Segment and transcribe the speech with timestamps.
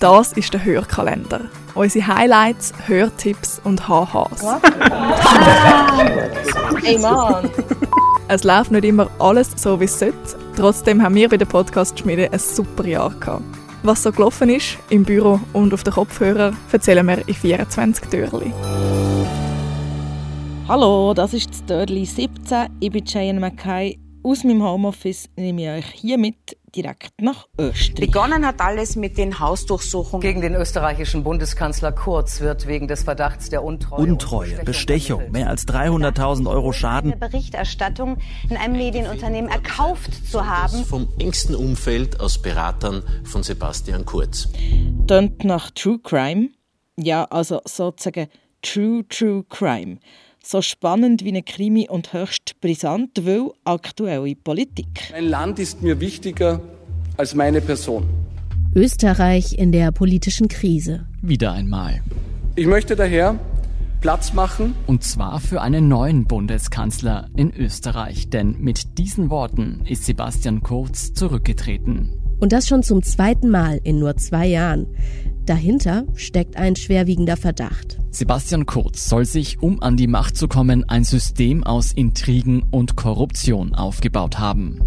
[0.00, 1.40] Das ist der Hörkalender.
[1.74, 4.44] Unsere Highlights, Hörtipps und HHs.
[6.84, 7.50] Ey Mann!
[8.28, 10.14] Es läuft nicht immer alles so, wie es sollte.
[10.54, 13.42] Trotzdem haben wir bei der Podcast-Schmiede ein super Jahr gehabt.
[13.82, 18.52] Was so gelaufen ist, im Büro und auf den Kopfhörern, erzählen wir in 24 Türchen.
[20.68, 22.68] Hallo, das ist das Dörli 17.
[22.78, 23.98] Ich bin Cheyenne Mackay.
[24.28, 27.94] Aus meinem Homeoffice nehme ich euch hier mit direkt nach Österreich.
[27.94, 30.20] Begonnen hat alles mit den Hausdurchsuchungen.
[30.20, 35.66] Gegen den österreichischen Bundeskanzler Kurz wird wegen des Verdachts der Untreue, Untreue Bestechung, mehr als
[35.66, 37.12] 300.000 Euro Schaden.
[37.12, 38.18] Eine Berichterstattung
[38.50, 40.84] in einem Medienunternehmen erkauft zu haben.
[40.84, 44.50] Vom engsten Umfeld aus Beratern von Sebastian Kurz.
[45.06, 46.50] Tönt nach True Crime.
[46.98, 48.28] Ja, also sozusagen
[48.60, 50.00] True True Crime.
[50.50, 55.10] So spannend wie ein Krimi und höchst brisant, weil aktuelle Politik.
[55.12, 56.62] Mein Land ist mir wichtiger
[57.18, 58.08] als meine Person.
[58.74, 61.06] Österreich in der politischen Krise.
[61.20, 62.00] Wieder einmal.
[62.56, 63.38] Ich möchte daher
[64.00, 64.74] Platz machen.
[64.86, 71.12] Und zwar für einen neuen Bundeskanzler in Österreich, denn mit diesen Worten ist Sebastian Kurz
[71.12, 72.14] zurückgetreten.
[72.40, 74.86] Und das schon zum zweiten Mal in nur zwei Jahren.
[75.48, 77.96] Dahinter steckt ein schwerwiegender Verdacht.
[78.10, 82.96] Sebastian Kurz soll sich, um an die Macht zu kommen, ein System aus Intrigen und
[82.96, 84.82] Korruption aufgebaut haben.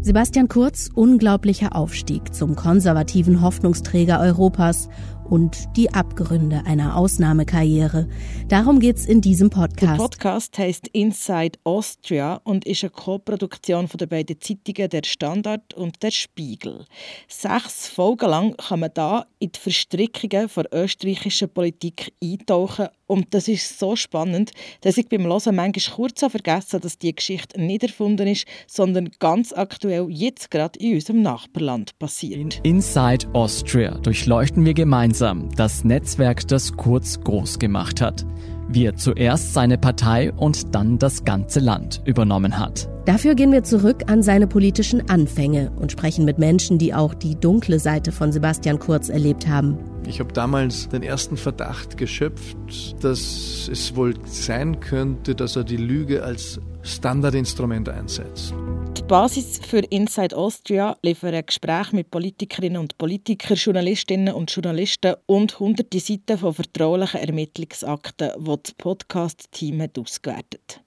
[0.00, 4.88] Sebastian Kurz unglaublicher Aufstieg zum konservativen Hoffnungsträger Europas
[5.28, 8.08] und die Abgründe einer Ausnahmekarriere.
[8.48, 9.82] Darum geht's in diesem Podcast.
[9.82, 15.74] Der Podcast heißt Inside Austria und ist eine Co-Produktion von den beiden Zeitungen Der Standard
[15.74, 16.84] und Der Spiegel.
[17.28, 23.48] Sechs Folgen lang kann man da in die Verstrickungen der österreichischen Politik eintauchen und das
[23.48, 24.52] ist so spannend,
[24.82, 29.52] dass ich beim Hören manchmal kurz vergessen dass die Geschichte nicht erfunden ist, sondern ganz
[29.52, 32.60] aktuell jetzt gerade in unserem Nachbarland passiert.
[32.62, 38.26] In Inside Austria durchleuchten wir gemeinsam das Netzwerk, das Kurz groß gemacht hat.
[38.68, 42.93] Wie er zuerst seine Partei und dann das ganze Land übernommen hat.
[43.04, 47.34] Dafür gehen wir zurück an seine politischen Anfänge und sprechen mit Menschen, die auch die
[47.38, 49.78] dunkle Seite von Sebastian Kurz erlebt haben.
[50.06, 52.56] Ich habe damals den ersten Verdacht geschöpft,
[53.02, 58.54] dass es wohl sein könnte, dass er die Lüge als Standardinstrument einsetzt.
[58.96, 65.58] Die Basis für Inside Austria liefern Gespräche mit Politikerinnen und Politikern, Journalistinnen und Journalisten und
[65.60, 70.83] hunderte Seiten von vertraulichen Ermittlungsakten, die das Podcast-Team ausgewertet hat.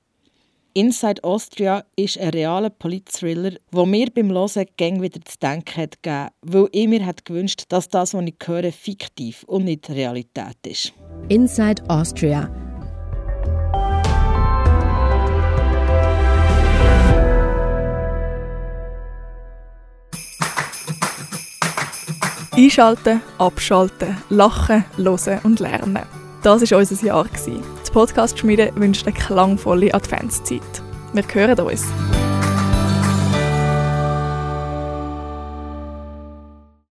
[0.77, 6.03] Inside Austria ist ein realer Polit-Thriller, wo mir beim Hören gang wieder zu denken hat
[6.03, 10.55] gegeben, weil ich mir hat gewünscht, dass das, was ich höre, fiktiv und nicht Realität
[10.67, 10.93] ist.
[11.29, 12.47] Inside Austria.
[22.55, 26.05] Einschalten, abschalten, lachen, hören und lernen.
[26.43, 27.27] Das war unser Jahr.
[27.97, 30.61] Podcast-Schmiede wünscht eine klangvolle Adventszeit.
[31.13, 31.83] Wir hören uns.